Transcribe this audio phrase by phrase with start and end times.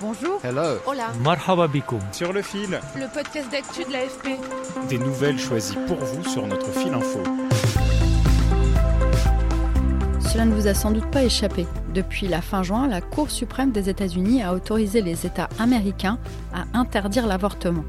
[0.00, 0.38] Bonjour.
[0.44, 0.78] Hello.
[0.86, 1.08] Hola.
[1.24, 1.66] Marhaba.
[2.12, 4.38] Sur le fil, Le podcast d'actu de l'AFP.
[4.88, 7.20] des nouvelles choisies pour vous sur notre fil info.
[10.20, 11.66] Cela ne vous a sans doute pas échappé.
[11.94, 16.18] Depuis la fin juin, la Cour suprême des États-Unis a autorisé les États américains
[16.54, 17.84] à interdire l'avortement.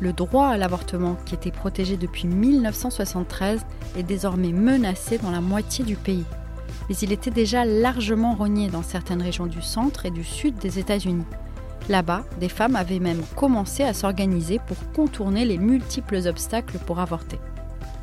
[0.00, 3.64] Le droit à l'avortement, qui était protégé depuis 1973,
[3.96, 6.24] est désormais menacé dans la moitié du pays.
[6.88, 10.80] Mais il était déjà largement rogné dans certaines régions du centre et du sud des
[10.80, 11.24] États-Unis.
[11.88, 17.38] Là-bas, des femmes avaient même commencé à s'organiser pour contourner les multiples obstacles pour avorter.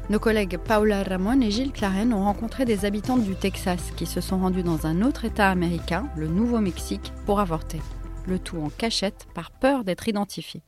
[0.10, 4.22] Nos collègues Paula Ramon et Gilles Claren ont rencontré des habitantes du Texas qui se
[4.22, 7.82] sont rendues dans un autre État américain, le Nouveau-Mexique, pour avorter.
[8.28, 10.64] Le tout en cachette par peur d'être identifiées.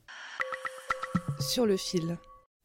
[1.39, 2.17] Sur le fil.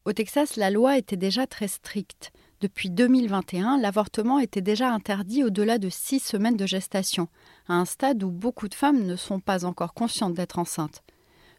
[0.09, 2.31] Au Texas, la loi était déjà très stricte.
[2.61, 7.27] Depuis 2021, l'avortement était déjà interdit au-delà de six semaines de gestation,
[7.67, 11.03] à un stade où beaucoup de femmes ne sont pas encore conscientes d'être enceintes.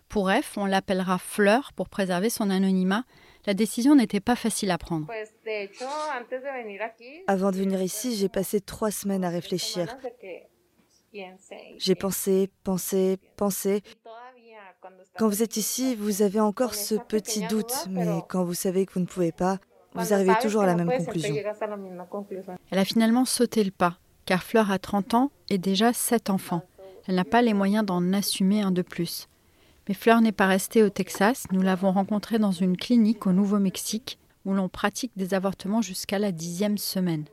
[0.08, 3.04] Pour F, on l'appellera Fleur pour préserver son anonymat.
[3.46, 5.06] La décision n'était pas facile à prendre.
[7.28, 9.96] Avant de venir ici, j'ai passé trois semaines à réfléchir.
[11.78, 13.82] J'ai pensé, pensé, pensé.
[15.18, 18.94] Quand vous êtes ici, vous avez encore ce petit doute, mais quand vous savez que
[18.94, 19.58] vous ne pouvez pas,
[19.94, 21.34] vous arrivez toujours à la même conclusion.
[22.70, 26.62] Elle a finalement sauté le pas, car Fleur a 30 ans et déjà 7 enfants.
[27.06, 29.28] Elle n'a pas les moyens d'en assumer un de plus.
[29.88, 34.18] Mais Fleur n'est pas restée au Texas, nous l'avons rencontrée dans une clinique au Nouveau-Mexique,
[34.44, 37.24] où l'on pratique des avortements jusqu'à la dixième semaine.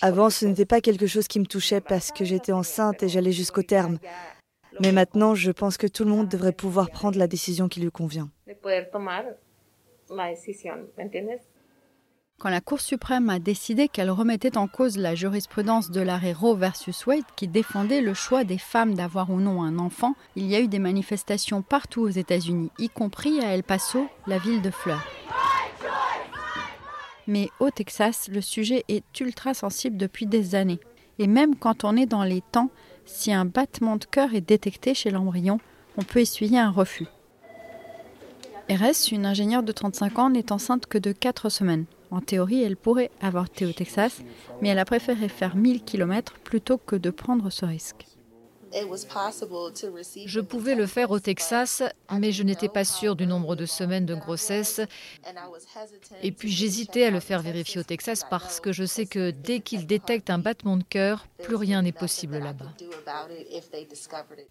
[0.00, 3.32] Avant, ce n'était pas quelque chose qui me touchait parce que j'étais enceinte et j'allais
[3.32, 3.98] jusqu'au terme.
[4.80, 7.90] Mais maintenant, je pense que tout le monde devrait pouvoir prendre la décision qui lui
[7.90, 8.30] convient.
[12.40, 16.54] Quand la Cour suprême a décidé qu'elle remettait en cause la jurisprudence de l'arrêt Roe
[16.54, 20.54] versus Wade qui défendait le choix des femmes d'avoir ou non un enfant, il y
[20.54, 24.70] a eu des manifestations partout aux États-Unis, y compris à El Paso, la ville de
[24.70, 25.04] Fleurs.
[27.28, 30.80] Mais au Texas, le sujet est ultra sensible depuis des années.
[31.18, 32.70] Et même quand on est dans les temps,
[33.04, 35.60] si un battement de cœur est détecté chez l'embryon,
[35.98, 37.06] on peut essuyer un refus.
[38.70, 41.84] RS, une ingénieure de 35 ans, n'est enceinte que de 4 semaines.
[42.10, 44.22] En théorie, elle pourrait avorter au Texas,
[44.62, 48.06] mais elle a préféré faire 1000 km plutôt que de prendre ce risque.
[50.26, 54.06] Je pouvais le faire au Texas, mais je n'étais pas sûre du nombre de semaines
[54.06, 54.80] de grossesse.
[56.22, 59.60] Et puis j'hésitais à le faire vérifier au Texas parce que je sais que dès
[59.60, 62.72] qu'ils détectent un battement de cœur, plus rien n'est possible là-bas.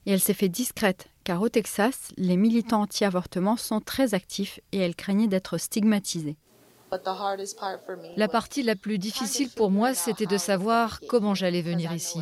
[0.06, 4.80] Et elle s'est fait discrète, car au Texas, les militants anti-avortement sont très actifs et
[4.80, 6.38] elle craignait d'être stigmatisée.
[8.16, 12.20] La partie la plus difficile pour moi, c'était de savoir comment j'allais venir ici.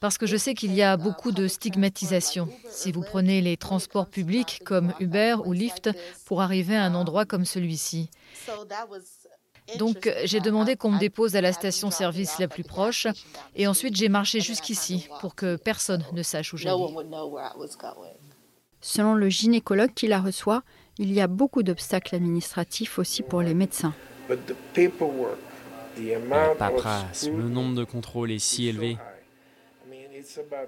[0.00, 2.48] Parce que je sais qu'il y a beaucoup de stigmatisation.
[2.68, 5.90] Si vous prenez les transports publics comme Uber ou Lyft
[6.26, 8.10] pour arriver à un endroit comme celui-ci.
[9.78, 13.08] Donc j'ai demandé qu'on me dépose à la station-service la plus proche
[13.56, 16.76] et ensuite j'ai marché jusqu'ici pour que personne ne sache où j'allais.
[18.80, 20.62] Selon le gynécologue qui la reçoit,
[20.98, 23.94] il y a beaucoup d'obstacles administratifs aussi pour les médecins.
[26.28, 28.96] La paperasse, le nombre de contrôles est si élevé.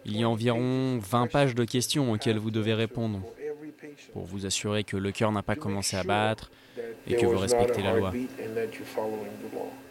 [0.05, 3.21] Il y a environ 20 pages de questions auxquelles vous devez répondre
[4.13, 6.51] pour vous assurer que le cœur n'a pas commencé à battre
[7.07, 8.13] et que vous respectez la loi.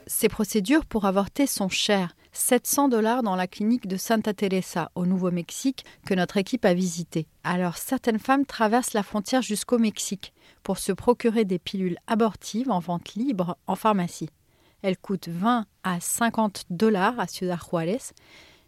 [0.09, 2.15] Ces procédures pour avorter sont chères.
[2.31, 7.27] 700 dollars dans la clinique de Santa Teresa au Nouveau-Mexique que notre équipe a visitée.
[7.43, 10.33] Alors certaines femmes traversent la frontière jusqu'au Mexique
[10.63, 14.29] pour se procurer des pilules abortives en vente libre en pharmacie.
[14.81, 18.13] Elles coûtent 20 à 50 dollars à Ciudad Juárez,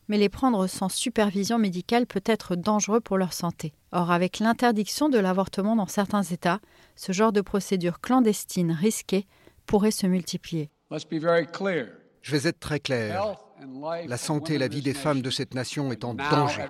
[0.10, 3.72] mais les prendre sans supervision médicale peut être dangereux pour leur santé.
[3.94, 6.60] Or, avec l'interdiction de l'avortement dans certains États,
[6.98, 9.26] ce genre de procédure clandestine risquée
[9.68, 10.70] pourrait se multiplier.
[10.92, 13.36] Je vais être très clair.
[14.08, 16.66] La santé et la vie des femmes de cette nation est en danger.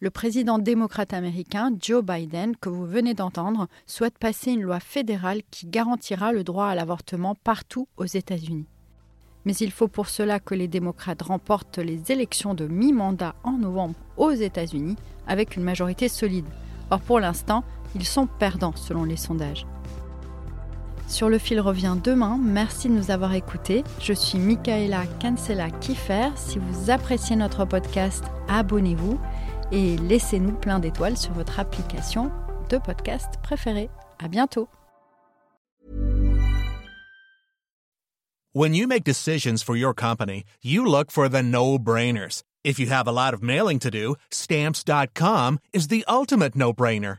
[0.00, 5.40] Le président démocrate américain Joe Biden, que vous venez d'entendre, souhaite passer une loi fédérale
[5.50, 8.66] qui garantira le droit à l'avortement partout aux États-Unis.
[9.44, 13.96] Mais il faut pour cela que les démocrates remportent les élections de mi-mandat en novembre
[14.16, 14.96] aux États-Unis
[15.26, 16.46] avec une majorité solide.
[16.90, 17.64] Or pour l'instant,
[17.94, 19.66] ils sont perdants selon les sondages.
[21.08, 22.38] Sur le fil revient demain.
[22.40, 23.82] Merci de nous avoir écoutés.
[24.00, 26.28] Je suis Michaela Cancela Kiffer.
[26.36, 29.18] Si vous appréciez notre podcast, abonnez-vous
[29.72, 32.30] et laissez-nous plein d'étoiles sur votre application
[32.68, 33.88] de podcast préférée.
[34.22, 34.68] À bientôt.
[38.54, 42.42] When you make decisions for your company, you look for the no-brainers.
[42.64, 47.18] If you have a lot of mailing to do, stamps.com is the ultimate no-brainer.